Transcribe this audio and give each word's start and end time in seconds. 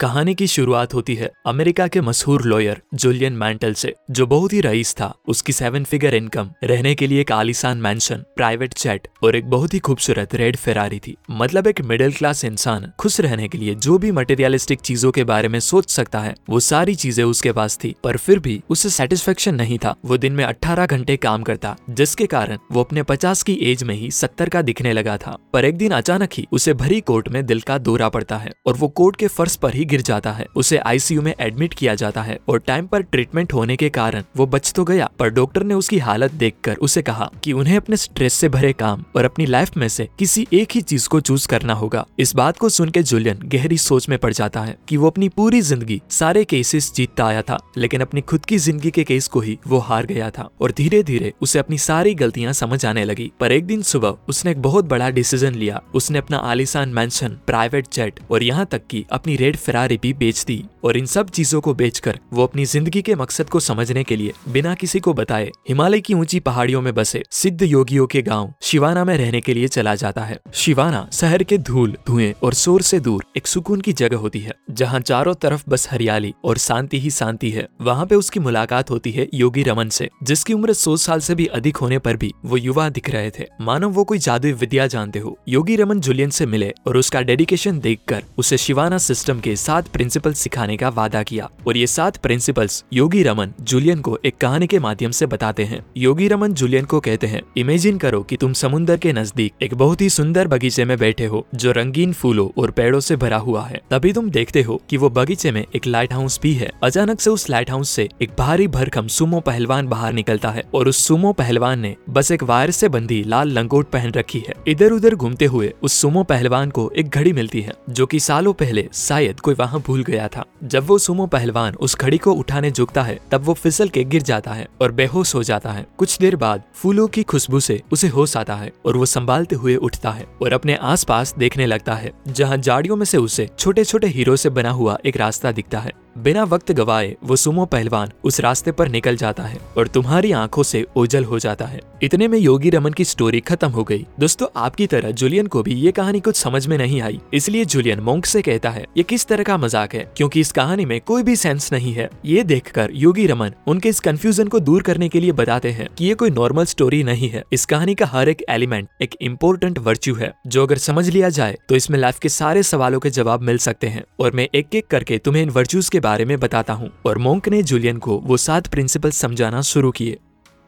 कहानी 0.00 0.34
की 0.34 0.46
शुरुआत 0.46 0.94
होती 0.94 1.14
है 1.14 1.30
अमेरिका 1.46 1.86
के 1.88 2.00
मशहूर 2.00 2.42
लॉयर 2.42 2.80
जूलियन 2.94 3.32
मैंटल 3.32 3.74
से, 3.74 3.92
जो 4.10 4.26
बहुत 4.26 4.52
ही 4.52 4.60
रईस 4.60 4.92
था। 4.94 5.12
उसकी 5.28 5.52
सेवन 5.52 5.84
फिगर 5.84 6.14
इनकम, 6.14 6.50
रहने 6.64 6.94
के 6.94 7.06
लिए 7.06 7.20
एक 7.20 7.32
आलिशान 7.32 7.78
मैंशन 7.78 8.24
प्राइवेट 8.36 8.74
जेट 8.74 9.08
और 9.22 9.36
एक 9.36 9.44
बहुत 9.50 9.74
ही 9.74 9.78
खूबसूरत 9.78 10.34
रेड 10.34 10.56
फेरारी 10.56 10.98
थी। 10.98 11.16
मतलब 11.30 11.66
एक 11.66 11.80
मिडिल 11.80 12.12
क्लास 12.12 12.44
इंसान, 12.44 12.92
खुश 12.98 13.20
रहने 13.20 13.48
के 13.48 13.58
लिए 13.58 13.74
जो 13.74 13.96
भी 13.98 14.10
मटेरियलिस्टिक 14.10 14.80
चीज़ों 14.80 15.12
के 15.12 15.24
बारे 15.24 15.48
में 15.48 15.58
सोच 15.60 15.90
सकता 15.90 16.20
है, 16.20 16.34
वो 16.50 16.60
सारी 16.60 16.94
चीज़ें 16.94 17.24
उसके 17.24 17.52
पास 17.52 17.78
थी। 17.84 17.94
पर 18.04 18.16
फिर 18.16 18.38
भी 18.38 18.60
उसे 18.70 18.90
सेटिस्फेक्शन 18.90 19.54
नहीं 19.54 19.78
था। 19.78 19.94
वो 20.04 20.16
दिन 20.16 20.32
में 20.32 20.44
अट्ठारह 20.44 20.86
घंटे 20.86 21.16
काम 21.16 21.42
करता, 21.42 21.76
जिसके 21.90 22.26
कारण 22.26 22.58
वो 22.72 22.84
अपने 22.84 23.02
पचास 23.02 23.42
की 23.42 23.58
एज 23.62 23.82
में 23.82 23.94
ही 23.94 24.10
सत्तर 24.10 24.48
का 24.48 24.62
दिखने 24.62 24.92
लगा 24.92 25.16
था। 25.16 25.36
पर 25.52 25.64
एक 25.64 25.78
दिन 25.78 25.92
अचानक 25.92 26.30
ही 26.32 26.46
उसे 26.52 26.74
भरी 26.74 27.00
कोर्ट 27.00 27.28
में 27.28 27.44
दिल 27.46 27.60
का 27.60 27.78
दौरा 27.78 28.08
पड़ता 28.08 28.36
है 28.36 28.52
और 28.66 28.76
वो 28.76 28.88
कोर्ट 28.88 29.16
के 29.16 29.26
फर्श 29.28 29.56
पर 29.56 29.74
ही 29.74 29.84
गिर 29.86 30.00
जाता 30.02 30.32
है। 30.32 30.46
उसे 30.56 30.78
आईसीयू 30.78 31.22
में 31.22 31.32
एडमिट 31.32 31.74
किया 31.74 31.94
जाता 31.94 32.22
है 32.22 32.38
और 32.48 32.58
टाइम 32.58 32.86
पर 32.86 33.02
ट्रीटमेंट 33.02 33.52
होने 33.52 33.76
के 33.76 33.88
कारण 33.90 34.24
वो 34.36 34.46
बच 34.46 34.72
तो 34.72 34.84
गया, 34.84 35.08
पर 35.18 35.30
डॉक्टर 35.30 35.62
ने 35.62 35.74
उसकी 35.74 35.98
हालत 35.98 36.32
देखकर 36.34 36.76
उसे 36.78 37.02
कहा 37.02 37.30
कि 37.44 37.52
उन्हें 37.52 37.76
अपने 37.76 37.96
स्ट्रेस 37.96 38.34
से 38.34 38.48
भरे 38.48 38.72
काम 38.74 39.04
और 39.16 39.24
अपनी 39.24 39.46
लाइफ 39.46 39.76
में 39.76 39.88
से 39.88 40.08
किसी 40.18 40.46
एक 40.52 40.72
ही 40.72 40.80
चीज़ 40.82 41.08
को 41.08 41.20
चूज़ 41.20 41.46
करना 41.48 41.74
होगा। 41.74 42.04
इस 42.18 42.34
बात 42.36 42.58
को 42.58 42.68
सुन 42.68 42.90
के 42.90 43.02
जुलियन 43.02 43.40
गहरी 43.46 43.78
सोच 43.78 44.08
में 44.08 44.18
पड़ 44.18 44.32
जाता 44.32 44.60
है 44.60 44.76
कि 44.88 44.96
वो 44.96 45.06
अपनी 45.06 45.28
पूरी 45.30 45.60
ज़िंदगी 45.62 46.00
सारे 46.10 46.44
केसेस 46.44 46.92
जीतता 46.96 47.26
आया 47.26 47.42
था, 47.42 47.58
लेकिन 47.76 48.00
अपनी 48.00 48.20
खुद 48.22 48.44
की 48.44 48.58
ज़िंदगी 48.58 48.90
के 48.90 49.04
केस 49.04 49.28
को 49.28 49.40
ही 49.40 49.58
वो 49.66 49.78
हार 49.80 50.06
गया 50.06 50.30
था 50.30 50.48
और 50.60 50.72
धीरे 50.72 51.02
धीरे 51.02 51.32
उसे 51.42 51.58
अपनी 51.58 51.78
सारी 51.80 52.14
गलतियाँ 52.16 52.52
समझ 52.54 52.84
आने 52.86 53.04
लगी। 53.04 53.30
पर 53.40 53.52
एक 53.52 53.66
दिन 53.66 53.82
सुबह 53.84 54.16
उसने 54.28 54.50
एक 54.50 54.62
बहुत 54.62 54.84
बड़ा 54.86 55.08
डिसीज़न 55.10 55.54
लिया। 55.54 55.80
उसने 55.94 56.18
अपना 56.18 56.36
आलिशान 56.46 56.88
मैंशन 56.90 57.36
प्राइवेट 57.46 57.86
जेट 57.94 58.20
और 58.30 58.42
यहाँ 58.42 58.66
तक 58.66 58.86
की 58.86 59.04
अपनी 59.12 59.36
रेड 59.36 59.56
फेरारी 59.76 59.96
भी 60.02 60.12
बेच 60.12 60.42
दी 60.44 60.64
और 60.84 60.96
इन 60.96 61.06
सब 61.06 61.28
चीज़ों 61.28 61.60
को 61.60 61.72
बेचकर 61.74 62.18
वो 62.32 62.42
अपनी 62.42 62.64
ज़िंदगी 62.64 63.00
के 63.02 63.14
मकसद 63.14 63.48
को 63.50 63.60
समझने 63.60 64.04
के 64.04 64.16
लिए 64.16 64.32
बिना 64.48 64.74
किसी 64.74 65.00
को 65.00 65.12
बताए 65.14 65.50
हिमालय 65.68 66.00
की 66.00 66.14
ऊँची 66.14 66.38
पहाड़ियों 66.40 66.80
में 66.82 66.92
बसे 66.94 67.22
सिद्ध 67.30 67.62
योगियों 67.62 68.06
के 68.06 68.22
गाँव 68.22 68.52
शिवाना 68.62 69.04
में 69.04 69.16
रहने 69.18 69.40
के 69.40 69.54
लिए 69.54 69.68
चला 69.68 69.94
जाता 69.94 70.24
है। 70.24 70.38
शिवाना 70.54 71.08
शहर 71.12 71.42
के 71.42 71.58
धूल, 71.58 71.96
धुएँ 72.06 72.32
और 72.42 72.54
शोर 72.54 72.82
से 72.82 73.00
दूर 73.00 73.24
एक 73.36 73.46
सुकून 73.46 73.80
की 73.80 73.92
जगह 73.92 74.16
होती 74.16 74.40
है, 74.40 74.54
जहाँ 74.70 75.00
चारों 75.00 75.34
तरफ़ 75.34 75.64
बस 75.68 75.88
हरियाली 75.90 76.32
और 76.44 76.58
शांति 76.58 77.00
ही 77.00 77.10
शांति 77.10 77.50
है। 77.50 77.66
वहाँ 77.80 78.06
पे 78.06 78.14
उसकी 78.14 78.40
मुलाकात 78.40 78.90
होती 78.90 79.10
है 79.10 79.28
योगी 79.34 79.62
रमन 79.62 79.88
से, 79.88 80.08
जिसकी 80.22 80.52
उम्र 80.52 80.72
सौ 80.74 80.96
साल 80.98 81.20
से 81.20 81.34
भी 81.34 81.46
अधिक 81.52 81.76
होने 81.76 81.98
पर 81.98 82.16
भी 82.16 82.32
वो 82.44 82.56
युवा 82.56 82.88
दिख 82.90 83.10
रहे 83.10 83.30
थे। 83.30 83.46
मानो 83.60 83.88
वो 83.90 84.04
कोई 84.04 84.18
जादुई 84.20 84.52
विद्या 84.54 84.86
जानते 84.86 85.18
हो। 85.18 85.36
योगी 85.48 85.76
रमन 85.76 86.00
जुलियन 86.00 86.30
से 86.30 86.46
मिले 86.46 86.72
और 86.86 86.96
उसका 86.96 87.20
डेडिकेशन 87.22 87.80
देखकर 87.80 88.24
उसे 88.38 88.58
शिवाना 88.58 88.98
सिस्टम 89.00 89.40
के 89.40 89.54
सात 89.66 89.88
प्रिंसिपल 89.88 90.32
सिखाने 90.32 90.76
का 90.76 90.88
वादा 90.88 91.22
किया 91.22 91.48
और 91.66 91.76
ये 91.76 91.86
सात 91.86 92.16
प्रिंसिपल्स 92.16 92.84
योगी 92.92 93.22
रमन, 93.22 93.52
जूलियन 93.60 94.00
को 94.00 94.18
एक 94.24 94.36
कहानी 94.36 94.66
के 94.66 94.78
माध्यम 94.78 95.10
से 95.10 95.26
बताते 95.26 95.64
हैं। 95.64 95.80
योगी 95.96 96.28
रमन, 96.28 96.52
जूलियन 96.52 96.84
को 96.84 97.00
कहते 97.00 97.26
हैं 97.26 97.40
इमेजिन 97.56 97.98
करो 97.98 98.22
कि 98.22 98.36
तुम 98.36 98.52
समुन्दर 98.52 98.96
के 98.96 99.12
नज़दीक 99.12 99.62
एक 99.62 99.74
बहुत 99.74 100.00
ही 100.00 100.08
सुंदर 100.10 100.48
बगीचे 100.48 100.84
में 100.84 100.96
बैठे 100.98 101.26
हो, 101.26 101.46
जो 101.54 101.72
रंगीन 101.72 102.12
फूलों 102.12 102.48
और 102.58 102.70
पेड़ों 102.70 103.00
से 103.00 103.16
भरा 103.16 103.36
हुआ 103.38 103.64
है। 103.66 103.80
तभी 103.90 104.12
तुम 104.12 104.30
देखते 104.30 104.62
हो 104.62 104.80
कि 104.90 104.96
वो 104.96 105.10
बगीचे 105.10 105.50
में 105.50 105.64
एक 105.74 105.86
लाइट 105.86 106.12
हाउस 106.12 106.38
भी 106.42 106.52
है। 106.54 106.70
अचानक 106.82 107.20
से 107.20 107.30
उस 107.30 107.48
लाइट 107.50 107.70
हाउस 107.70 107.90
से 107.90 108.08
एक 108.22 108.36
भारी 108.38 108.68
भरखम 108.68 109.06
सुमो 109.08 109.40
पहलवान 109.40 109.88
बाहर 109.88 110.12
निकलता 110.12 110.50
है 110.50 110.64
और 110.74 110.88
उस 110.88 111.04
सुमो 111.06 111.32
पहलवान 111.32 111.80
ने 111.80 111.94
बस 112.10 112.30
एक 112.32 112.42
वायर 112.42 112.70
से 112.70 112.88
बंधी 112.88 113.22
लाल 113.24 113.52
लंगोट 113.52 113.90
पहन 113.90 114.12
रखी 114.12 114.44
है। 114.48 114.54
इधर 114.68 114.92
उधर 114.92 115.14
घूमते 115.14 115.44
हुए 115.46 115.72
उस 115.82 116.00
सुमो 116.00 116.22
पहलवान 116.24 116.70
को 116.70 116.90
एक 116.96 117.08
घड़ी 117.08 117.32
मिलती 117.32 117.60
है, 117.60 117.74
जो 117.90 118.06
कि 118.06 118.20
सालों 118.20 118.52
पहले 118.54 118.88
शायद 118.94 119.40
कोई 119.40 119.54
वहाँ 119.58 119.80
भूल 119.86 120.02
गया 120.04 120.28
था। 120.28 120.44
जब 120.64 120.86
वो 120.86 120.98
सुमो 120.98 121.26
पहलवान 121.26 121.74
उस 121.74 121.94
खड़ी 121.94 122.18
को 122.18 122.32
उठाने 122.32 122.70
झुकता 122.70 123.02
है, 123.02 123.18
तब 123.30 123.44
वो 123.44 123.54
फिसल 123.54 123.88
के 123.88 124.04
गिर 124.04 124.22
जाता 124.22 124.52
है 124.52 124.66
और 124.80 124.92
बेहोश 124.92 125.34
हो 125.34 125.42
जाता 125.42 125.72
है। 125.72 125.86
कुछ 125.98 126.18
देर 126.18 126.36
बाद 126.36 126.62
फूलों 126.74 127.06
की 127.08 127.22
खुशबू 127.22 127.60
से 127.60 127.80
उसे 127.92 128.08
होश 128.08 128.36
आता 128.36 128.56
है 128.56 128.72
और 128.86 128.96
वो 128.96 129.06
संभालते 129.06 129.56
हुए 129.56 129.76
उठता 129.76 130.10
है 130.10 130.26
और 130.42 130.52
अपने 130.52 130.74
आसपास 130.74 131.34
देखने 131.38 131.66
लगता 131.66 131.94
है, 131.94 132.12
जहाँ 132.28 132.56
जाड़ियों 132.56 132.96
में 132.96 133.04
से 133.04 133.18
उसे 133.18 133.48
छोटे 133.58 133.84
छोटे 133.84 134.06
हीरो 134.06 134.36
से 134.36 134.50
बना 134.50 134.70
हुआ 134.70 134.98
एक 135.06 135.16
रास्ता 135.16 135.52
दिखता 135.52 135.78
है। 135.78 136.05
बिना 136.16 136.42
वक्त 136.44 136.70
गवाए, 136.72 137.14
वो 137.24 137.36
सुमो 137.36 137.64
पहलवान 137.66 138.12
उस 138.24 138.40
रास्ते 138.40 138.72
पर 138.72 138.88
निकल 138.88 139.16
जाता 139.16 139.42
है 139.42 139.58
और 139.78 139.88
तुम्हारी 139.88 140.30
आँखों 140.34 140.62
से 140.62 140.84
ओझल 140.96 141.24
हो 141.24 141.38
जाता 141.38 141.64
है। 141.64 141.80
इतने 142.02 142.28
में 142.28 142.38
योगी 142.38 142.70
रमन 142.70 142.92
की 142.92 143.04
स्टोरी 143.04 143.40
खत्म 143.40 143.68
हो 143.68 143.84
गई। 143.84 144.06
दोस्तों, 144.20 144.46
आपकी 144.56 144.86
तरह 144.86 145.10
जूलियन 145.12 145.46
को 145.46 145.62
भी 145.62 145.74
ये 145.74 145.92
कहानी 145.92 146.20
कुछ 146.20 146.36
समझ 146.36 146.66
में 146.66 146.76
नहीं 146.78 147.00
आई, 147.02 147.20
इसलिए 147.34 147.64
जूलियन 147.66 148.00
मोंक 148.00 148.26
से 148.26 148.42
कहता 148.42 148.70
है, 148.70 148.84
ये 148.96 149.02
किस 149.02 149.26
तरह 149.26 149.42
का 149.42 149.56
मज़ाक 149.56 149.94
है? 149.94 150.04
क्योंकि 150.16 150.40
इस 150.40 150.52
कहानी 150.52 150.84
में 150.84 151.00
कोई 151.02 151.22
भी 151.22 151.36
सेंस 151.36 151.72
नहीं 151.72 151.92
है। 151.94 152.08
ये 152.24 152.42
देखकर 152.44 152.90
योगी 152.94 153.26
रमन 153.26 153.52
उनके 153.66 153.88
इस 153.88 154.00
कंफ्यूजन 154.00 154.48
को 154.48 154.60
दूर 154.60 154.82
करने 154.82 155.08
के 155.08 155.20
लिए 155.20 155.32
बताते 155.34 155.70
हैं 155.70 155.88
कि 155.94 156.04
ये 156.04 156.14
कोई 156.14 156.30
नॉर्मल 156.32 156.64
स्टोरी 156.66 157.02
नहीं 157.04 157.28
है। 157.28 157.42
इस 157.52 157.64
कहानी 157.66 157.94
का 157.94 158.06
हर 158.06 158.28
एक 158.28 158.44
एलिमेंट 158.50 158.88
एक 159.02 159.14
इम्पोर्टेंट 159.20 159.78
वर्च्यू 159.80 160.14
है। 160.14 160.32
जो 160.46 160.62
अगर 160.62 160.78
समझ 160.78 161.08
लिया 161.08 161.28
जाए 161.30 161.56
तो 161.68 161.76
इसमें 161.76 161.98
लाइफ 161.98 162.18
के 162.18 162.28
सारे 162.30 162.62
सवालों 162.64 163.00
के 163.00 163.10
जवाब 163.12 163.42
मिल 163.42 163.58
सकते 163.60 163.86
हैं। 163.86 164.04
और 164.20 164.32
मैं 164.32 164.48
एक 164.54 164.74
एक 164.74 164.86
करके 164.86 165.18
तुम्हें 165.18 165.42
इन 165.42 165.50
वर्च्यूज 165.50 165.88
के 165.88 166.00
बारे 166.06 166.24
में 166.24 166.38
बताता 166.40 166.72
हूँ 166.72 166.90
और 167.06 167.18
मोंक 167.18 167.48
ने 167.48 167.62
जूलियन 167.62 167.98
को 167.98 168.18
वो 168.20 168.36
सात 168.36 168.66
प्रिंसिपल 168.66 169.10
समझाना 169.14 169.62
शुरू 169.62 169.90
किए। 169.90 170.18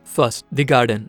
फ़र्स्ट 0.06 0.44
द 0.54 0.66
गार्डन 0.66 1.09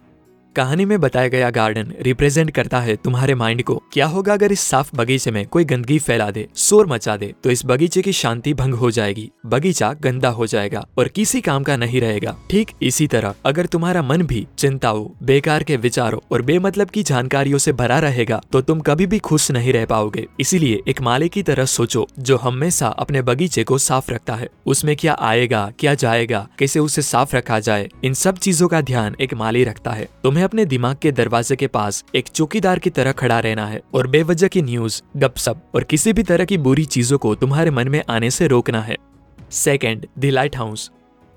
कहानी 0.55 0.85
में 0.85 0.99
बताया 0.99 1.27
गया 1.27 1.49
गार्डन 1.49 1.93
रिप्रेजेंट 2.01 2.51
करता 2.51 2.79
है 2.79 2.95
तुम्हारे 2.95 3.35
माइंड 3.35 3.61
को। 3.63 3.75
क्या 3.93 4.05
होगा 4.07 4.33
अगर 4.33 4.51
इस 4.51 4.59
साफ़ 4.61 4.89
बगीचे 4.95 5.31
में 5.31 5.45
कोई 5.47 5.65
गंदगी 5.65 5.97
फैला 5.99 6.29
दे, 6.31 6.47
शोर 6.57 6.87
मचा 6.87 7.15
दे 7.17 7.33
तो 7.43 7.51
इस 7.51 7.65
बगीचे 7.65 8.01
की 8.01 8.13
शांति 8.13 8.53
भंग 8.53 8.73
हो 8.73 8.91
जाएगी, 8.91 9.29
बगीचा 9.45 9.91
गंदा 10.01 10.29
हो 10.29 10.47
जाएगा 10.47 10.85
और 10.97 11.07
किसी 11.07 11.41
काम 11.41 11.63
का 11.63 11.75
नहीं 11.77 12.01
रहेगा। 12.01 12.35
ठीक 12.49 12.71
इसी 12.81 13.07
तरह, 13.07 13.33
अगर 13.45 13.65
तुम्हारा 13.65 14.01
मन 14.03 14.21
भी 14.23 14.45
चिंताओं, 14.57 15.07
बेकार 15.23 15.63
के 15.63 15.77
विचारों 15.77 16.19
और 16.31 16.41
बेमतलब 16.41 16.89
की 16.89 17.03
जानकारियों 17.03 17.57
से 17.57 17.73
भरा 17.73 17.99
रहेगा 17.99 18.41
तो 18.51 18.61
तुम 18.61 18.79
कभी 18.81 19.05
भी 19.05 19.19
खुश 19.19 19.49
नहीं 19.51 19.73
रह 19.73 19.85
पाओगे। 19.85 20.25
इसीलिए 20.39 20.81
एक 20.87 21.01
माले 21.01 21.27
की 21.29 21.43
तरह 21.43 21.65
सोचो, 21.67 22.07
जो 22.19 22.37
हमेशा 22.37 22.87
अपने 22.89 23.21
बगीचे 23.21 23.63
को 23.63 23.77
साफ़ 23.79 24.11
रखता 24.11 24.35
है। 24.35 24.49
उसमें 24.65 24.95
क्या 24.95 25.15
आएगा, 25.21 25.69
क्या 25.79 25.93
जाएगा, 25.95 26.47
कैसे 26.59 26.79
उसे 26.79 27.01
साफ़ 27.03 27.35
रखा 27.35 27.59
जाए, 27.61 27.89
इन 28.03 28.13
सब 28.15 28.37
चीज़ों 28.37 28.67
का 28.67 28.81
ध्यान 28.83 29.15
एक 29.21 29.33
माली 29.35 29.63
रखता 29.63 29.91
है। 29.91 30.07
तुम्हें 30.23 30.38
अपने 30.43 30.65
दिमाग 30.65 30.95
के 30.95 31.11
दरवाजे 31.11 31.55
के 31.55 31.67
पास 31.67 32.03
एक 32.15 32.27
चौकीदार 32.27 32.79
की 32.79 32.89
तरह 32.89 33.11
खड़ा 33.11 33.39
रहना 33.39 33.65
है 33.65 33.81
और 33.93 34.07
बेवजह 34.07 34.47
की 34.47 34.61
न्यूज़ 34.61 35.01
गपसप 35.17 35.61
और 35.75 35.83
किसी 35.83 36.13
भी 36.13 36.23
तरह 36.23 36.45
की 36.45 36.57
बुरी 36.57 36.85
चीज़ों 36.85 37.17
को 37.17 37.35
तुम्हारे 37.35 37.71
मन 37.71 37.87
में 37.87 38.03
आने 38.09 38.29
से 38.31 38.47
रोकना 38.47 38.81
है। 38.81 38.97
Second 39.51 40.05
the 40.19 40.25
lighthouse 40.57 40.91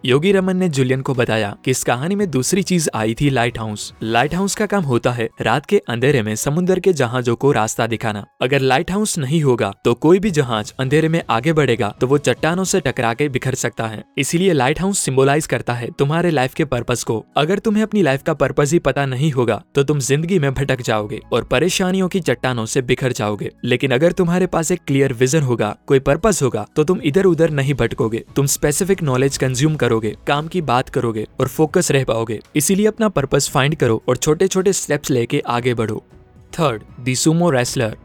Yogi 0.05 0.31
Raman 0.33 0.57
ने 0.57 0.69
जुलियन 0.69 1.01
को 1.01 1.15
बताया 1.15 1.55
कि 1.65 1.71
इस 1.71 1.83
कहानी 1.85 2.15
में 2.15 2.31
दूसरी 2.31 2.63
चीज़ 2.63 2.89
आई 2.95 3.15
थी 3.15 3.29
लाइट 3.31 3.59
हाउस। 3.59 3.93
लाइट 4.03 4.35
हाउस 4.35 4.55
का 4.55 4.67
काम 4.67 4.85
होता 4.85 5.11
है 5.11 5.29
रात 5.41 5.67
के 5.67 5.79
अंधेरे 5.89 6.23
में 6.23 6.35
समुद्र 6.37 6.81
के 6.81 6.93
जहाजों 6.93 7.35
को 7.37 7.53
रास्ता 7.53 7.87
दिखाना। 7.87 8.25
अगर 8.43 8.61
लाइट 8.61 8.91
हाउस 8.91 9.17
नहीं 9.19 9.41
होगा 9.43 9.73
तो 9.85 9.93
कोई 9.97 10.19
भी 10.19 10.31
जहाज़ 10.31 10.73
अंधेरे 10.81 11.09
में 11.09 11.23
आगे 11.31 11.53
बढ़ेगा 11.53 11.93
तो 12.01 12.07
वो 12.07 12.19
चट्टानों 12.19 12.65
से 12.65 12.81
टकरा 12.81 13.13
के 13.15 13.29
बिखर 13.29 13.55
सकता 13.55 13.87
है। 13.87 14.03
इसीलिए 14.19 14.53
लाइट 14.53 14.81
हाउस 14.81 14.99
सिम्बोलाइज 14.99 15.47
करता 15.47 15.75
है 15.75 15.91
तुम्हारे 15.99 16.31
लाइफ 16.31 16.55
के 16.55 16.65
पर्पज 16.65 17.05
को। 17.05 17.25
अगर 17.37 17.59
तुम्हें 17.59 17.83
अपनी 17.83 18.03
लाइफ 18.03 18.23
का 18.23 18.35
पर्पज 18.35 18.73
ही 18.73 18.79
पता 18.81 19.07
नहीं 19.07 19.31
होगा 19.33 19.63
तो 19.75 19.83
तुम 19.83 19.99
ज़िंदगी 20.01 20.39
में 20.39 20.53
भटक 20.55 20.83
जाओगे 20.83 21.21
और 21.33 21.45
परेशानियों 21.45 22.09
की 22.09 22.21
चट्टानों 22.23 22.67
से 22.67 22.83
बिखर 22.83 23.13
जाओगे। 23.13 23.51
लेकिन 23.65 23.91
अगर 23.91 24.13
तुम्हारे 24.13 24.47
पास 24.49 24.73
एक 24.73 24.81
क्लियर 24.87 25.13
विजन 25.13 25.43
होगा, 25.43 25.75
कोई 25.87 25.99
पर्पज 26.01 26.41
होगा 26.43 26.67
तो 26.77 26.85
तुम 26.85 27.01
इधर 27.05 27.25
उधर 27.25 27.51
नहीं 27.53 27.75
भटकोगे। 27.75 28.25
तुम 28.37 28.47
स्पेसिफिक 28.49 29.03
नॉलेज 29.03 29.37
कंज्यूम 29.37 29.75
करो 29.77 29.92
करोगे, 29.93 30.17
काम 30.27 30.47
की 30.49 30.61
बात 30.63 30.89
करोगे 30.89 31.27
और 31.41 31.49
फोकस 31.49 31.91
रह 31.91 32.05
पाओगे। 32.05 32.41
इसीलिए 32.57 32.87
अपना 32.87 33.09
पर्पस 33.09 33.49
फाइंड 33.51 33.75
करो 33.77 34.03
और 34.09 34.17
छोटे 34.17 34.49
छोटे 34.49 34.73
स्टेप्स 34.73 35.11
लेके 35.11 35.41
आगे 35.47 35.75
बढ़ो। 35.75 36.03
Third 36.53 36.83
the 37.01 37.15
sumo 37.17 37.51
wrestler 37.51 37.97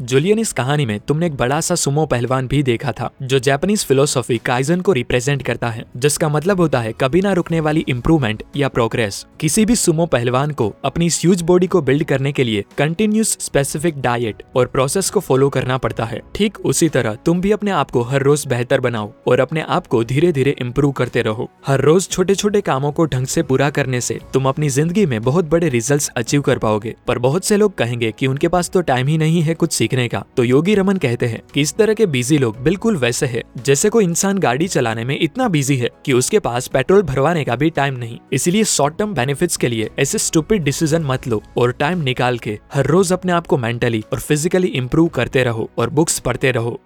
Julian 0.00 0.38
इस 0.38 0.52
कहानी 0.52 0.84
में 0.86 0.98
तुमने 1.00 1.26
एक 1.26 1.34
बड़ा 1.36 1.60
सा 1.60 1.74
सुमो 1.74 2.04
पहलवान 2.06 2.46
भी 2.48 2.62
देखा 2.62 2.92
था, 2.92 3.10
जो 3.22 3.38
जापानीज 3.38 3.84
फिलोसॉफी 3.86 4.36
काइजन 4.38 4.80
को 4.80 4.92
रिप्रेजेंट 4.92 5.42
करता 5.42 5.68
है, 5.68 5.84
जिसका 5.96 6.28
मतलब 6.28 6.60
होता 6.60 6.80
है 6.80 6.92
कभी 7.00 7.20
ना 7.20 7.32
रुकने 7.32 7.60
वाली 7.60 7.84
इम्प्रूवमेंट 7.88 8.42
या 8.56 8.68
प्रोग्रेस 8.68 9.24
किसी 9.40 9.64
भी 9.64 9.76
सुमो 9.76 10.06
पहलवान 10.06 10.50
को 10.50 10.72
अपनी 10.84 11.08
ह्यूज 11.10 11.42
बॉडी 11.42 11.66
को 11.66 11.82
बिल्ड 11.82 12.04
करने 12.04 12.32
के 12.32 12.44
लिए 12.44 12.64
कंटिन्यूस 12.78 13.36
स्पेसिफिक 13.40 14.00
डाइट 14.00 14.42
और 14.56 14.66
प्रोसेस 14.66 15.10
को 15.10 15.20
फॉलो 15.20 15.48
करना 15.48 15.78
पड़ता 15.78 16.04
है। 16.04 16.20
ठीक 16.34 16.58
उसी 16.60 16.88
तरह 16.88 17.14
तुम 17.16 17.40
भी 17.40 17.52
अपने 17.52 17.70
आप 17.72 17.90
को 17.90 18.02
हर 18.02 18.22
रोज 18.22 18.46
बेहतर 18.46 18.80
बनाओ 18.80 19.12
और 19.26 19.40
अपने 19.40 19.64
आप 19.68 19.86
को 19.86 20.02
धीरे 20.04 20.32
धीरे 20.32 20.56
इम्प्रूव 20.60 20.92
करते 20.92 21.22
रहो। 21.22 21.48
हर 21.66 21.80
रोज 21.80 22.08
छोटे 22.08 22.34
छोटे 22.34 22.60
कामों 22.62 22.92
को 22.92 23.06
ढंग 23.06 23.26
से 23.26 23.42
पूरा 23.42 23.70
करने 23.70 24.00
से 24.00 24.18
तुम 24.32 24.48
अपनी 24.48 24.68
ज़िंदगी 24.70 25.06
में 25.06 25.20
बहुत 25.22 25.50
बड़े 25.50 25.68
रिज़ल्ट 25.68 26.10
अचीव 26.16 26.40
कर 26.40 26.58
पाओगे, 26.58 26.94
पर 27.06 27.18
बहुत 27.20 27.44
से 27.44 27.56
लोग 27.56 27.76
कहेंगे 27.78 28.12
की 28.12 28.26
उनके 28.26 28.48
पास 28.48 28.70
तो 28.70 28.80
टाइम 28.82 29.06
ही 29.06 29.18
नहीं 29.18 29.42
है 29.42 29.54
कुछ 29.54 29.72
सीखने 29.90 30.08
का। 30.08 30.24
तो 30.36 30.44
योगी 30.44 30.74
रमन 30.74 30.96
कहते 30.96 31.26
हैं 31.26 31.40
कि 31.54 31.60
इस 31.60 31.74
तरह 31.76 31.94
के 31.94 32.06
बिज़ी 32.06 32.38
लोग 32.38 32.58
बिल्कुल 32.62 32.96
वैसे 32.96 33.26
है, 33.26 33.42
जैसे 33.58 33.88
कोई 33.90 34.04
इंसान 34.04 34.38
गाड़ी 34.38 34.68
चलाने 34.68 35.04
में 35.04 35.18
इतना 35.18 35.48
बिज़ी 35.48 35.76
है 35.76 35.88
कि 36.04 36.12
उसके 36.12 36.38
पास 36.38 36.68
पेट्रोल 36.68 37.02
भरवाने 37.02 37.44
का 37.44 37.56
भी 37.56 37.70
टाइम 37.70 37.94
नहीं। 37.94 38.18
इसलिए 38.32 38.64
शॉर्ट 38.66 38.98
टर्म 38.98 39.14
बेनिफिट्स 39.14 39.56
के 39.56 39.68
लिए 39.68 39.90
ऐसे 39.98 40.18
स्टूपिड 40.18 40.62
डिसीज़न 40.64 41.04
मत 41.04 41.28
लो 41.28 41.42
और 41.58 41.72
टाइम 41.72 42.02
निकाल 42.02 42.38
के 42.38 42.58
हर 42.74 42.86
रोज 42.86 43.12
अपने 43.12 43.32
आप 43.32 43.46
को 43.46 43.58
मेंटली 43.58 44.04
और 44.12 44.20
फिजिकली 44.20 44.68
इम्प्रूव 44.74 45.08
करते 45.14 45.44
रहो 45.44 45.70
और 45.78 45.90
बुक्स 45.90 46.18
पढ़ते 46.20 46.50
रहो। 46.52 46.78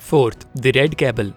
Fourth 0.00 0.46
the 0.56 0.72
red 0.76 0.94
cable 0.94 1.32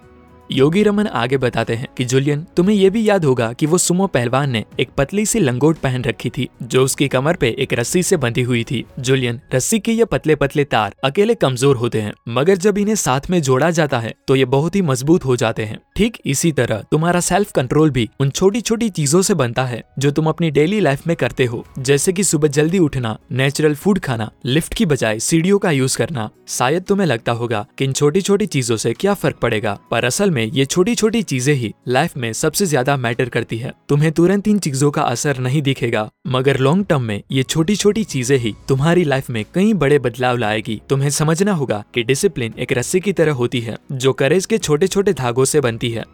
Yogi 0.51 0.81
Raman 0.83 1.07
आगे 1.07 1.37
बताते 1.37 1.75
हैं 1.75 1.87
कि 1.97 2.05
जुलियन, 2.05 2.45
तुम्हें 2.57 2.75
ये 2.75 2.89
भी 2.89 3.07
याद 3.09 3.25
होगा 3.25 3.51
कि 3.53 3.65
वो 3.65 3.77
सुमो 3.77 4.07
पहलवान 4.07 4.49
ने 4.49 4.63
एक 4.79 4.89
पतली 4.97 5.25
सी 5.25 5.39
लंगोट 5.39 5.77
पहन 5.77 6.03
रखी 6.03 6.29
थी, 6.29 6.47
जो 6.63 6.83
उसकी 6.83 7.07
कमर 7.07 7.35
पे 7.35 7.49
एक 7.59 7.73
रस्सी 7.73 8.01
से 8.03 8.17
बंधी 8.17 8.41
हुई 8.41 8.63
थी। 8.63 8.83
जुलियन, 8.99 9.39
रस्सी 9.53 9.79
के 9.79 9.91
ये 9.91 10.05
पतले 10.05 10.35
पतले 10.35 10.63
तार 10.65 10.95
अकेले 11.03 11.35
कमज़ोर 11.35 11.75
होते 11.75 12.01
हैं, 12.01 12.13
मगर 12.29 12.57
जब 12.57 12.77
इन्हें 12.77 12.95
साथ 12.97 13.29
में 13.29 13.41
जोड़ा 13.41 13.69
जाता 13.71 13.99
है 13.99 14.13
तो 14.27 14.35
ये 14.35 14.45
बहुत 14.47 14.75
ही 14.75 14.81
मज़बूत 14.83 15.25
हो 15.25 15.35
जाते 15.35 15.65
हैं। 15.65 15.79
ठीक 15.95 16.17
इसी 16.25 16.51
तरह, 16.51 16.83
तुम्हारा 16.91 17.19
सेल्फ 17.21 17.51
कंट्रोल 17.51 17.89
भी 17.91 18.07
उन 18.19 18.29
छोटी 18.31 18.61
छोटी 18.61 18.89
चीज़ों 18.91 19.21
से 19.21 19.33
बनता 19.35 19.65
है, 19.65 19.83
जो 19.99 20.11
तुम 20.11 20.27
अपनी 20.27 20.51
डेली 20.51 20.79
लाइफ 20.79 21.07
में 21.07 21.15
करते 21.15 21.45
हो, 21.45 21.65
जैसे 21.79 22.13
की 22.13 22.23
सुबह 22.23 22.47
जल्दी 22.49 22.79
उठना 22.79 23.17
नेचुरल 23.33 23.75
फ़ूड 23.75 23.99
खाना 23.99 24.29
लिफ्ट 24.45 24.73
की 24.73 24.85
बजाय 24.85 25.19
सीढ़ियों 25.21 25.59
का 25.59 25.71
यूज़ 25.71 25.97
करना। 25.97 26.29
शायद 26.49 26.83
तुम्हें 26.83 27.07
लगता 27.07 27.31
होगा 27.33 27.65
की 27.77 27.85
इन 27.85 27.93
छोटी 27.93 28.21
छोटी 28.21 28.45
चीज़ों 28.47 28.77
से 28.77 28.93
क्या 28.93 29.13
फ़र्क 29.13 29.37
पड़ेगा, 29.37 29.77
पर 29.91 30.05
असल 30.05 30.31
में 30.31 30.40
ये 30.43 30.65
छोटी 30.65 30.95
छोटी 30.95 31.21
चीज़ें 31.23 31.53
ही 31.55 31.73
लाइफ 31.87 32.15
में 32.17 32.31
सबसे 32.33 32.65
ज़्यादा 32.65 32.95
मैटर 32.97 33.29
करती 33.29 33.57
है। 33.57 33.73
तुम्हें 33.89 34.11
तुरंत 34.11 34.47
इन 34.47 34.59
चीज़ों 34.59 34.91
का 34.91 35.01
असर 35.01 35.39
नहीं 35.39 35.61
दिखेगा, 35.61 36.09
मगर 36.27 36.57
लॉन्ग 36.59 36.85
टर्म 36.85 37.01
में 37.01 37.21
ये 37.31 37.43
छोटी 37.43 37.75
छोटी 37.75 38.03
चीज़ें 38.05 38.37
ही 38.37 38.53
तुम्हारी 38.67 39.03
लाइफ 39.03 39.29
में 39.29 39.43
कई 39.55 39.73
बड़े 39.75 39.99
बदलाव 39.99 40.37
लाएगी। 40.37 40.81
तुम्हें 40.89 41.09
समझना 41.09 41.53
होगा 41.53 41.83
कि 41.93 42.03
डिसिप्लिन 42.03 42.53
एक 42.59 42.73
रस्सी 42.73 42.99
की 42.99 43.13
तरह 43.13 43.33
होती 43.33 43.61
है, 43.61 43.77
जो 43.91 44.13
करेज 44.13 44.45
के 44.45 44.57
छोटे 44.57 44.87
छोटे 44.87 45.13
धागों 45.13 45.45
से 45.45 45.61
बनती 45.61 45.89
है। 45.89 46.05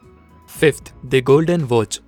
फिफ्थ 0.49 0.93
द 1.05 1.21
गोल्डन 1.23 1.63
वॉच 1.63 1.99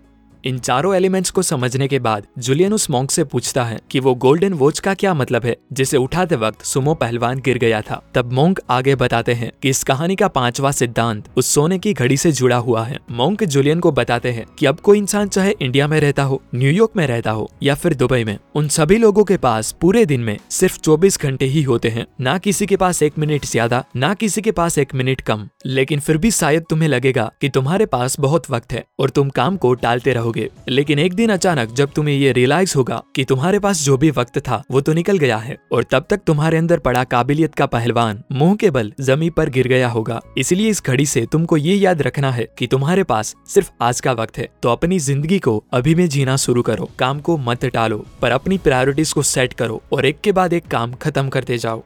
इन 0.43 0.57
चारों 0.59 0.93
एलिमेंट्स 0.95 1.29
को 1.29 1.41
समझने 1.41 1.87
के 1.87 1.99
बाद 1.99 2.27
जुलियन 2.39 2.73
उस 2.73 2.89
मॉन्क 2.89 3.11
से 3.11 3.23
पूछता 3.23 3.63
है 3.63 3.79
कि 3.91 3.99
वो 3.99 4.13
गोल्डन 4.15 4.53
वॉच 4.53 4.79
का 4.79 4.93
क्या 4.93 5.13
मतलब 5.13 5.45
है, 5.45 5.55
जिसे 5.73 5.97
उठाते 5.97 6.35
वक्त 6.35 6.61
सुमो 6.63 6.93
पहलवान 6.93 7.39
गिर 7.39 7.57
गया 7.57 7.81
था। 7.81 8.01
तब 8.15 8.31
मोंक 8.33 8.59
आगे 8.69 8.95
बताते 8.95 9.33
हैं 9.33 9.51
कि 9.61 9.69
इस 9.69 9.83
कहानी 9.83 10.15
का 10.15 10.27
पांचवा 10.29 10.71
सिद्धांत 10.71 11.29
उस 11.37 11.53
सोने 11.53 11.79
की 11.79 11.93
घड़ी 11.93 12.17
से 12.17 12.31
जुड़ा 12.31 12.57
हुआ 12.57 12.83
है। 12.83 12.99
मोंक 13.11 13.43
जुलियन 13.45 13.79
को 13.79 13.91
बताते 13.91 14.31
हैं 14.31 14.45
कि 14.59 14.65
अब 14.65 14.79
कोई 14.79 14.97
इंसान 14.97 15.27
चाहे 15.27 15.55
इंडिया 15.61 15.87
में 15.87 15.99
रहता 15.99 16.23
हो 16.23 16.41
न्यूयॉर्क 16.55 16.91
में 16.97 17.05
रहता 17.07 17.31
हो, 17.31 17.49
या 17.63 17.75
फिर 17.75 17.93
दुबई 17.93 18.23
में, 18.23 18.37
उन 18.55 18.67
सभी 18.69 18.97
लोगों 18.97 19.23
के 19.23 19.37
पास 19.37 19.71
पूरे 19.81 20.05
दिन 20.05 20.21
में 20.21 20.37
सिर्फ़ 20.49 20.79
चौबीस 20.79 21.19
घंटे 21.19 21.45
ही 21.45 21.63
होते 21.63 21.89
हैं। 21.89 22.05
ना 22.21 22.37
किसी 22.37 22.65
के 22.65 22.77
पास 22.77 23.01
एक 23.03 23.17
मिनट 23.19 23.45
ज़्यादा, 23.45 23.83
ना 23.95 24.13
किसी 24.13 24.41
के 24.41 24.51
पास 24.51 24.77
एक 24.77 24.93
मिनट 24.95 25.21
कम। 25.21 25.47
लेकिन 25.65 25.99
फिर 25.99 26.17
भी 26.17 26.31
शायद 26.31 26.65
तुम्हें 26.69 26.89
लगेगा 26.89 27.29
की 27.41 27.49
तुम्हारे 27.49 27.85
पास 27.87 28.19
बहुत 28.19 28.49
वक्त 28.51 28.73
है 28.73 28.83
और 28.99 29.09
तुम 29.09 29.29
काम 29.31 29.57
को 29.57 29.73
टालते 29.75 30.13
रहो 30.13 30.28
रहोगे 30.29 30.49
लेकिन 30.69 30.99
एक 30.99 31.13
दिन 31.13 31.29
अचानक 31.29 31.71
जब 31.71 31.91
तुम्हें 31.91 32.15
ये 32.15 32.31
रियलाइज़ 32.31 32.73
होगा 32.77 33.01
कि 33.15 33.23
तुम्हारे 33.25 33.59
पास 33.59 33.83
जो 33.83 33.97
भी 33.97 34.09
वक्त 34.11 34.39
था, 34.39 34.63
वो 34.71 34.81
तो 34.81 34.93
निकल 34.93 35.17
गया 35.17 35.37
है, 35.37 35.57
और 35.71 35.83
तब 35.83 36.05
तक 36.09 36.21
तुम्हारे 36.27 36.57
अंदर 36.57 36.79
पड़ा 36.79 37.03
काबिलियत 37.03 37.55
का 37.55 37.65
पहलवान, 37.65 38.23
मुँह 38.31 38.55
के 38.55 38.69
बल 38.71 38.91
जमी 39.01 39.29
पर 39.29 39.49
गिर 39.49 39.67
गया 39.67 39.89
होगा। 39.89 40.21
इसलिए 40.37 40.69
इस 40.69 40.83
घड़ी 40.85 41.05
से 41.05 41.25
तुमको 41.31 41.57
ये 41.57 41.75
याद 41.75 42.01
रखना 42.01 42.31
है 42.31 42.47
कि 42.57 42.67
तुम्हारे 42.67 43.03
पास 43.03 43.35
सिर्फ़ 43.47 43.71
आज 43.81 43.99
का 44.01 44.11
वक्त 44.13 44.37
है। 44.37 44.47
तो 44.63 44.69
अपनी 44.69 44.99
ज़िंदगी 44.99 45.39
को 45.39 45.63
अभी 45.73 45.95
में 45.95 46.07
जीना 46.09 46.35
शुरू 46.37 46.61
करो। 46.61 46.89
काम 46.99 47.19
को 47.19 47.37
मत 47.39 47.65
टालो, 47.65 48.05
पर 48.21 48.31
अपनी 48.31 48.57
प्रायोरिटीज 48.57 49.13
को 49.13 49.21
सेट 49.23 49.53
करो, 49.53 49.81
और 49.93 50.05
एक 50.05 50.19
के 50.23 50.31
बाद 50.31 50.53
एक 50.53 50.67
काम 50.67 50.93
खत्म 50.93 51.29
करते 51.29 51.57
जाओ। 51.57 51.83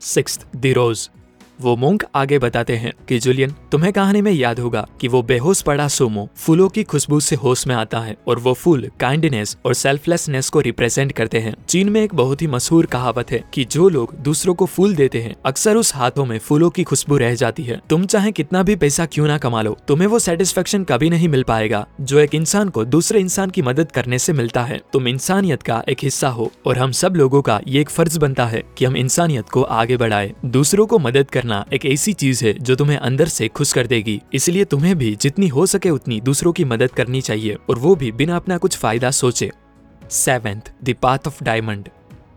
सिक्स 0.00 0.38
द 0.56 0.72
रोज 0.76 1.08
वो 1.62 1.74
मोंक 1.76 2.04
आगे 2.14 2.38
बताते 2.38 2.76
हैं 2.76 2.92
कि 3.08 3.18
जुलियन, 3.18 3.54
तुम्हें 3.72 3.92
कहानी 3.92 4.22
में 4.22 4.30
याद 4.32 4.60
होगा 4.60 4.86
कि 5.00 5.08
वो 5.08 5.22
बेहोश 5.22 5.62
पड़ा 5.62 5.88
सोमो 5.88 6.28
फूलों 6.36 6.68
की 6.68 6.82
खुशबू 6.84 7.20
से 7.20 7.36
होश 7.36 7.66
में 7.66 7.74
आता 7.74 8.00
है 8.00 8.16
और 8.28 8.38
वो 8.38 8.52
फूल 8.54 8.90
काइंडनेस 9.00 9.56
और 9.66 9.74
सेल्फलेसनेस 9.74 10.48
को 10.50 10.60
रिप्रेजेंट 10.60 11.12
करते 11.12 11.38
हैं। 11.38 11.54
चीन 11.68 11.88
में 11.88 12.00
एक 12.02 12.14
बहुत 12.14 12.42
ही 12.42 12.46
मशहूर 12.46 12.86
कहावत 12.86 13.30
है 13.30 13.42
कि 13.54 13.64
जो 13.64 13.88
लोग 13.88 14.14
दूसरों 14.20 14.54
को 14.54 14.66
फूल 14.66 14.94
देते 14.94 15.22
हैं, 15.22 15.34
अक्सर 15.46 15.76
उस 15.76 15.94
हाथों 15.94 16.24
में 16.24 16.38
फूलों 16.38 16.70
की 16.70 16.84
खुशबू 16.84 17.16
रह 17.16 17.34
जाती 17.34 17.62
है। 17.62 17.80
तुम 17.90 18.04
चाहे 18.06 18.32
कितना 18.32 18.62
भी 18.62 18.76
पैसा 18.76 19.06
क्यों 19.06 19.26
ना 19.26 19.38
कमा 19.38 19.62
लो, 19.62 19.76
तुम्हें 19.88 20.08
वो 20.08 20.18
सेटिस्फेक्शन 20.18 20.84
कभी 20.84 21.10
नहीं 21.10 21.28
मिल 21.28 21.42
पाएगा, 21.42 21.86
जो 22.00 22.18
एक 22.18 22.34
इंसान 22.34 22.68
को 22.68 22.84
दूसरे 22.84 23.20
इंसान 23.20 23.50
की 23.50 23.62
मदद 23.62 23.92
करने 23.92 24.18
से 24.18 24.32
मिलता 24.32 24.62
है। 24.62 24.80
तुम 24.92 25.08
इंसानियत 25.08 25.62
का 25.62 25.82
एक 25.88 25.98
हिस्सा 26.02 26.28
हो 26.28 26.50
और 26.66 26.78
हम 26.78 26.92
सब 26.92 27.16
लोगों 27.16 27.42
का 27.42 27.60
ये 27.66 27.80
एक 27.80 27.90
फ़र्ज़ 27.90 28.18
बनता 28.18 28.46
है 28.46 28.62
कि 28.78 28.84
हम 28.84 28.96
इंसानियत 28.96 29.48
को 29.48 29.62
आगे 29.62 29.96
बढ़ाए। 29.96 30.32
दूसरों 30.44 30.86
को 30.86 30.98
मदद 30.98 31.30
करना 31.30 31.51
करना 31.52 31.64
एक 31.72 31.86
ऐसी 31.86 32.12
चीज़ 32.12 32.44
है 32.44 32.52
जो 32.52 32.74
तुम्हें 32.76 32.96
अंदर 32.98 33.28
से 33.28 33.48
खुश 33.48 33.72
कर 33.72 33.86
देगी। 33.86 34.20
इसलिए 34.34 34.64
तुम्हें 34.64 34.96
भी 34.98 35.14
जितनी 35.16 35.48
हो 35.48 35.66
सके 35.66 35.90
उतनी 35.90 36.20
दूसरों 36.20 36.52
की 36.52 36.64
मदद 36.64 36.90
करनी 36.90 37.20
चाहिए 37.20 37.56
और 37.70 37.78
वो 37.78 37.94
भी 37.94 38.12
बिना 38.12 38.36
अपना 38.36 38.58
कुछ 38.58 38.76
फ़ायदा 38.76 39.10
सोचे। 39.10 39.50
Seventh 40.10 40.72
the 40.84 40.94
path 41.02 41.26
of 41.26 41.42
diamond. 41.44 41.88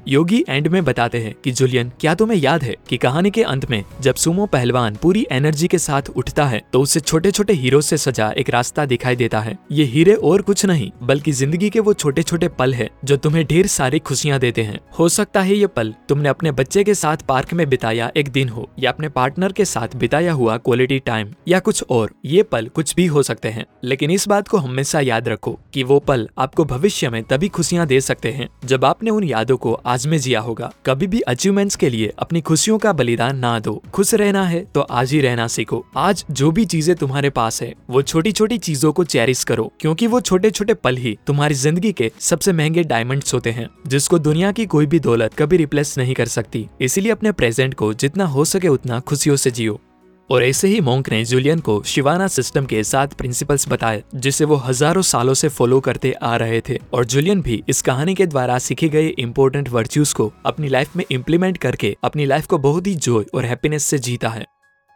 Yogi 0.08 0.44
end 0.50 0.68
में 0.68 0.84
बताते 0.86 1.18
हैं 1.18 1.34
कि 1.44 1.52
जुलियन, 1.52 1.92
क्या 2.00 2.14
तुम्हें 2.16 2.38
याद 2.38 2.64
है 2.64 2.76
कि 2.90 2.98
कहानी 2.98 3.30
के 3.32 3.44
अंत 3.44 3.70
में 3.70 3.84
जब 4.02 4.16
सुमो 4.16 4.46
पहलवान 4.46 4.96
पूरी 4.96 5.26
एनर्जी 5.32 5.68
के 5.68 5.78
साथ 5.78 6.10
उठता 6.12 6.46
है 6.46 6.62
तो 6.74 6.82
उसे 6.82 7.00
छोटे 7.00 7.32
छोटे 7.32 7.54
हीरो 7.54 7.80
से 7.82 7.98
सजा 7.98 8.30
एक 8.32 8.50
रास्ता 8.50 8.86
दिखाई 8.86 9.16
देता 9.16 9.40
है। 9.40 9.58
ये 9.72 9.84
हीरे 9.86 10.14
और 10.16 10.42
कुछ 10.42 10.66
नहीं, 10.66 10.92
बल्कि 11.04 11.32
ज़िंदगी 11.32 11.70
के 11.70 11.80
वो 11.80 11.94
छोटे 11.96 12.24
छोटे 12.24 12.48
पल 12.50 12.74
है 12.74 12.90
जो 13.06 13.18
तुम्हें 13.18 13.46
ढेर 13.46 13.68
सारी 13.68 14.00
खुशियाँ 14.02 14.40
देते 14.40 14.64
हैं। 14.64 14.80
हो 15.00 15.10
सकता 15.10 15.42
है 15.42 15.56
ये 15.56 15.68
पल 15.68 15.94
तुमने 16.10 16.30
अपने 16.30 16.52
बच्चे 16.52 16.84
के 16.84 16.94
साथ 16.96 17.26
पार्क 17.28 17.54
में 17.54 17.68
बिताया 17.70 18.12
एक 18.18 18.30
दिन 18.30 18.50
हो, 18.50 18.70
या 18.80 18.92
अपने 18.92 19.10
पार्टनर 19.10 19.52
के 19.52 19.66
साथ 19.66 19.96
बिताया 19.96 20.34
हुआ 20.34 20.58
क्वालिटी 20.60 21.00
टाइम 21.02 21.34
या 21.48 21.60
कुछ 21.60 21.84
और। 21.90 22.14
ये 22.26 22.44
पल 22.44 22.68
कुछ 22.68 22.94
भी 22.96 23.06
हो 23.08 23.24
सकते 23.24 23.50
हैं, 23.50 23.66
लेकिन 23.84 24.12
इस 24.12 24.28
बात 24.28 24.48
को 24.48 24.58
हमेशा 24.60 25.00
याद 25.02 25.30
रखो 25.30 25.58
कि 25.74 25.84
वो 25.84 26.00
पल 26.02 26.28
आपको 26.38 26.66
भविष्य 26.66 27.10
में 27.10 27.22
तभी 27.24 27.48
खुशियाँ 27.50 27.88
दे 27.88 28.00
सकते 28.02 28.32
हैं, 28.32 28.48
जब 28.66 28.86
आपने 28.86 29.10
उन 29.10 29.24
यादों 29.26 29.58
को 29.58 29.74
आज 29.96 30.06
में 30.08 30.18
जिया 30.18 30.40
होगा। 30.40 30.70
कभी 30.86 31.08
भी 31.08 31.20
अचीवमेंट्स 31.24 31.76
के 31.76 31.90
लिए 31.90 32.12
अपनी 32.20 32.40
खुशियों 32.42 32.78
का 32.78 32.92
बलिदान 32.94 33.38
ना 33.38 33.60
दो। 33.60 33.74
खुश 33.94 34.14
रहना 34.14 34.44
है 34.46 34.60
तो 34.76 34.82
आज 34.82 35.12
ही 35.12 35.22
रहना 35.22 35.46
सीखो। 35.48 35.84
आज 35.98 36.26
जो 36.32 36.52
भी 36.52 36.66
चीज़ें 36.66 36.96
तुम्हारे 36.96 37.30
पास 37.30 37.62
है, 37.62 37.74
वो 37.90 38.02
छोटी 38.02 38.32
छोटी 38.32 38.58
चीज़ों 38.58 38.92
को 38.94 39.04
चेरिस 39.06 39.44
करो, 39.44 39.72
क्योंकि 39.80 40.08
वो 40.08 40.22
छोटे 40.22 40.52
छोटे 40.52 40.74
पल 40.74 40.98
ही 40.98 41.18
तुम्हारी 41.28 41.56
ज़िंदगी 41.56 41.92
के 41.94 42.12
सबसे 42.20 42.54
महँगे 42.54 42.84
डायमंड्स 42.84 43.34
होते 43.34 43.52
हैं, 43.52 43.70
जिसको 43.88 44.20
दुनिया 44.20 44.52
की 44.52 44.66
कोई 44.66 44.86
भी 44.86 45.00
दौलत 45.00 45.34
कभी 45.34 45.58
रिप्लेस 45.58 45.98
नहीं 45.98 46.14
कर 46.14 46.26
सकती। 46.28 46.68
इसीलिए 46.82 47.12
अपने 47.12 47.32
प्रेजेंट 47.34 47.74
को 47.74 47.94
जितना 47.96 48.26
हो 48.28 48.46
सके 48.46 48.68
उतना 48.68 49.00
खुशियों 49.00 49.36
से 49.36 49.52
जियो। 49.52 49.80
और 50.30 50.44
ऐसे 50.44 50.68
ही 50.68 50.80
मोंक 50.82 51.10
ने 51.10 51.24
जूलियन 51.26 51.60
को 51.60 51.82
शिवाना 51.86 52.28
सिस्टम 52.28 52.66
के 52.66 52.84
सात 52.84 53.14
प्रिंसिपल्स 53.14 53.68
बताए, 53.70 54.04
जिसे 54.16 54.46
वो 54.46 54.56
हज़ारों 54.58 55.02
सालों 55.02 55.34
से 55.34 55.50
फॉलो 55.50 55.80
करते 55.80 56.12
आ 56.14 56.36
रहे 56.36 56.62
थे। 56.70 56.80
और 56.94 57.06
जूलियन 57.06 57.42
भी 57.42 57.62
इस 57.70 57.82
कहानी 57.82 58.16
के 58.16 58.26
द्वारा 58.26 58.58
सीखे 58.60 58.90
गए 58.90 59.08
इम्पोर्टेंट 59.10 59.70
वर्च्यूज 59.70 60.14
को 60.14 60.32
अपनी 60.46 60.68
लाइफ 60.68 60.96
में 60.96 61.06
इम्प्लीमेंट 61.12 61.58
करके 61.58 61.96
अपनी 62.04 62.26
लाइफ 62.26 62.48
को 62.48 62.58
बहुत 62.60 62.88
ही 62.88 62.96
जॉय 62.96 63.26
और 63.34 63.46
हैप्पीनेस 63.46 63.84
से 63.84 63.98
जीता 64.00 64.30
है। 64.30 64.46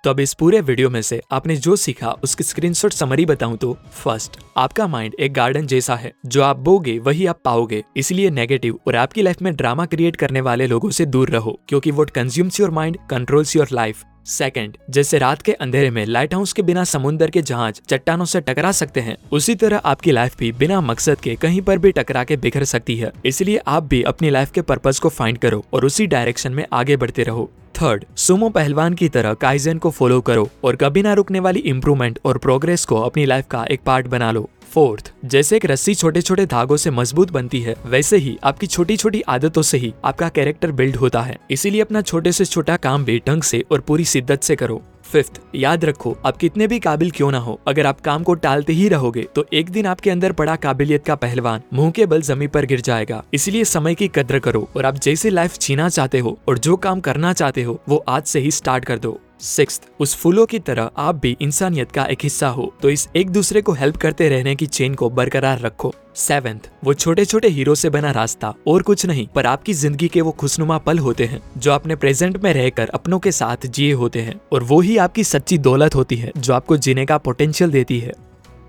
तो 0.04 0.10
अब 0.10 0.20
इस 0.20 0.34
पूरे 0.34 0.60
वीडियो 0.62 0.90
में 0.90 1.02
से 1.02 1.20
आपने 1.32 1.56
जो 1.58 1.76
सीखा, 1.76 2.12
उसकी 2.24 2.44
स्क्रीनशॉट 2.44 2.92
समरी 2.92 3.26
बताऊँ 3.26 3.58
तो 3.58 3.74
फ़र्स्ट 3.94 4.38
आपका 4.58 4.88
माइंड 4.88 5.16
एक 5.16 5.34
गार्डन 5.34 5.66
जैसा 5.68 5.96
है, 5.96 6.12
जो 6.26 6.44
आप 6.44 6.58
बोगे 6.60 6.98
वही 7.00 7.26
आप 7.26 7.40
पाओगे। 7.46 7.84
इसलिए 7.98 8.30
नेगेटिव 8.30 8.80
और 8.88 8.96
आपकी 8.96 9.22
लाइफ 9.22 9.42
में 9.42 9.56
ड्रामा 9.56 9.86
क्रिएट 9.86 10.16
करने 10.16 10.42
वाले 10.42 10.68
लोगों 10.68 10.90
से 10.90 11.06
दूर 11.06 11.30
रहो, 11.30 11.60
क्योंकि 11.70 11.92
वो 11.92 12.06
consumes 12.16 12.60
your 12.60 12.72
mind 12.72 12.98
controls 13.10 13.56
your 13.56 13.68
life 13.72 14.04
second 14.30 14.78
जैसे 14.90 15.18
रात 15.18 15.42
के 15.42 15.54
अंधेरे 15.54 15.90
में 15.90 16.06
लाइट 16.06 16.34
हाउस 16.34 16.54
के 16.54 16.62
बिना 16.62 16.84
समुद्र 16.84 17.30
के 17.30 17.42
जहाज़ 17.42 17.80
चट्टानों 17.90 18.26
से 18.26 18.42
टकरा 18.42 18.72
सकते 18.72 19.00
हैं, 19.00 19.16
उसी 19.32 19.56
तरह 19.56 19.78
आपकी 19.78 20.12
लाइफ 20.12 20.38
भी 20.38 20.52
बिना 20.52 20.82
मकसद 20.82 21.20
के 21.20 21.36
कहीं 21.36 21.62
पर 21.62 21.78
भी 21.78 21.92
टकरा 21.92 22.24
के 22.24 22.38
बिखर 22.38 22.64
सकती 22.64 22.98
है। 22.98 23.12
इसलिए 23.26 23.62
आप 23.68 23.84
भी 23.84 24.02
अपनी 24.04 24.30
लाइफ 24.30 24.52
के 24.52 24.62
पर्पज 24.62 25.00
को 25.00 25.10
फाइंड 25.10 25.38
करो 25.38 25.64
और 25.74 25.86
उसी 25.86 26.08
डायरेक्शन 26.08 26.54
में 26.54 26.66
आगे 26.74 26.98
बढ़ते 26.98 27.24
रहो। 27.24 27.50
थर्ड 27.76 28.06
सुमो 28.18 28.50
पहलवान 28.50 28.94
की 28.94 29.10
तरह 29.10 29.34
काइजन 29.34 29.78
को 29.78 29.90
फॉलो 29.90 30.22
करो 30.22 30.50
और 30.64 30.76
कभी 30.76 31.02
ना 31.02 31.14
रुकने 31.14 31.40
वाली 31.40 31.60
इम्प्रूवमेंट 31.60 32.20
और 32.26 32.38
प्रोग्रेस 32.38 32.86
को 32.86 33.02
अपनी 33.02 33.26
लाइफ 33.26 33.46
का 33.52 33.66
एक 33.72 33.82
पार्ट 33.86 34.08
बना 34.08 34.32
लो। 34.32 34.50
फोर्थ, 34.70 35.12
जैसे 35.26 35.56
एक 35.56 35.66
रस्सी 35.66 35.94
छोटे 35.96 36.22
छोटे 36.22 36.46
धागों 36.46 36.76
से 36.78 36.92
मज़बूत 36.92 37.32
बनती 37.32 37.62
है, 37.62 37.76
वैसे 37.86 38.18
ही 38.18 38.38
आपकी 38.44 38.68
छोटी 38.68 38.98
छोटी 38.98 39.22
आदतों 39.22 39.62
से 39.62 39.78
ही 39.78 39.94
आपका 40.06 40.28
कैरेक्टर 40.30 40.72
बिल्ड 40.72 40.96
होता 40.96 41.22
है। 41.22 41.38
इसीलिए 41.52 41.82
अपना 41.82 42.02
छोटे 42.02 42.32
से 42.32 42.46
छोटा 42.46 42.76
काम 42.78 43.06
भी 43.06 43.18
ढंग 43.28 43.44
से 43.44 43.64
और 43.72 43.80
पूरी 43.80 44.06
शिद्दत 44.06 44.44
से 44.44 44.56
करो। 44.56 44.82
फिफ्थ, 45.04 45.40
याद 45.56 45.86
रखो, 45.86 46.16
आप 46.26 46.38
कितने 46.38 46.68
भी 46.68 46.80
काबिल 46.80 47.12
क्यों 47.12 47.32
ना 47.32 47.38
हो, 47.38 47.60
अगर 47.68 47.86
आप 47.86 48.02
काम 48.02 48.24
को 48.24 48.34
टालते 48.36 48.74
ही 48.74 48.88
रहोगे 48.90 49.24
तो 49.36 49.46
एक 49.54 49.70
दिन 49.70 49.86
आपके 49.86 50.10
अंदर 50.10 50.32
पड़ा 50.32 50.56
काबिलियत 50.58 51.06
का 51.06 51.16
पहलवान 51.16 51.62
मुँह 51.74 51.92
के 51.92 52.06
बल 52.06 52.22
ज़मीन 52.22 52.50
पर 52.50 52.66
गिर 52.66 52.82
जाएगा। 52.82 53.24
इसलिए 53.34 53.64
समय 53.66 53.96
की 53.96 54.08
कद्र 54.08 54.40
करो 54.40 54.68
और 54.78 54.86
आप 54.86 54.98
जैसे 54.98 55.30
लाइफ 55.30 55.58
जीना 55.58 55.90
चाहते 55.90 56.20
हो 56.20 56.38
और 56.50 56.58
जो 56.58 56.76
काम 56.78 57.00
करना 57.00 57.34
चाहते 57.34 57.64
हो, 57.64 57.80
वो 57.90 58.04
आज 58.10 58.24
से 58.24 58.40
ही 58.40 58.52
स्टार्ट 58.52 58.86
कर 58.86 59.00
दो। 59.00 59.20
सिक्स 59.40 59.82
उस 60.00 60.16
फूलों 60.16 60.46
की 60.46 60.60
तरह 60.60 60.90
आप 60.98 61.16
भी 61.16 61.36
इंसानियत 61.42 61.92
का 61.92 62.04
एक 62.06 62.20
हिस्सा 62.24 62.48
हो 62.48 62.72
तो 62.82 62.90
इस 62.90 63.08
एक 63.16 63.30
दूसरे 63.30 63.62
को 63.62 63.74
हेल्प 63.74 63.98
करते 63.98 64.30
रहने 64.30 64.56
की 64.56 64.66
चेन 64.68 64.96
को 64.96 65.10
बरकरार 65.10 65.60
रखो। 65.60 65.94
सेवेंथ 66.18 66.70
वो 66.84 66.94
छोटे 66.94 67.26
छोटे 67.26 67.48
हीरो 67.48 67.76
से 67.76 67.90
बना 67.90 68.12
रास्ता, 68.12 68.54
और 68.68 68.82
कुछ 68.82 69.06
नहीं, 69.06 69.28
पर 69.28 69.46
आपकी 69.46 69.74
ज़िंदगी 69.74 70.08
के 70.08 70.22
वो 70.22 70.32
खुशनुमा 70.32 70.78
पल 70.78 71.00
होते 71.00 71.26
हैं, 71.26 71.42
जो 71.58 71.72
आपने 71.72 71.96
प्रेजेंट 71.96 72.38
में 72.44 72.54
रहकर 72.54 72.90
अपनों 72.90 73.20
के 73.20 73.32
साथ 73.32 73.66
जिए 73.68 73.92
होते 73.94 74.22
हैं, 74.22 74.40
और 74.54 74.64
वो 74.64 74.80
ही 74.82 74.98
आपकी 74.98 75.24
सच्ची 75.24 75.58
दौलत 75.60 75.96
होती 75.96 76.16
है, 76.16 76.32
जो 76.38 76.54
आपको 76.54 76.78
जीने 76.78 77.06
का 77.06 77.18
पोटेंशियल 77.18 77.72
देती 77.72 78.00
है। 78.00 78.14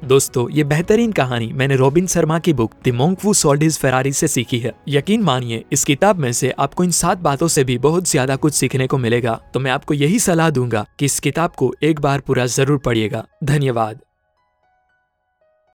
दोस्तों, 0.02 0.48
ये 0.50 0.64
बेहतरीन 0.64 1.12
कहानी 1.12 1.46
मैंने 1.52 1.76
रॉबिन 1.76 2.06
शर्मा 2.06 2.38
की 2.38 2.52
book 2.52 2.72
the 2.86 2.92
monk 2.94 3.24
who 3.24 3.32
sold 3.34 3.62
his 3.62 3.78
Ferrari 3.78 4.12
से 4.12 4.28
सीखी 4.28 4.58
है। 4.58 4.72
यकीन 4.88 5.22
मानिए, 5.22 5.64
इस 5.72 5.84
किताब 5.84 6.18
में 6.18 6.32
से 6.32 6.50
आपको 6.58 6.84
इन 6.84 6.90
सात 6.92 7.18
बातों 7.18 7.48
से 7.48 7.64
भी 7.64 7.78
बहुत 7.78 8.08
ज़्यादा 8.08 8.36
कुछ 8.36 8.54
सीखने 8.54 8.86
को 8.86 8.98
मिलेगा 8.98 9.40
तो 9.54 9.60
मैं 9.60 9.70
आपको 9.70 9.94
यही 9.94 10.18
सलाह 10.18 10.50
दूँगा 10.50 10.86
कि 10.98 11.04
इस 11.04 11.20
किताब 11.20 11.52
को 11.52 11.72
एक 11.82 12.00
बार 12.00 12.20
पूरा 12.20 12.46
ज़रूर 12.48 12.78
पढ़िएगा। 12.78 13.24
धन्यवाद। 13.44 14.00